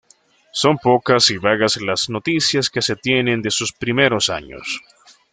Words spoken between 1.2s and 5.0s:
y vagas las noticias que se tienen de sus primeros años.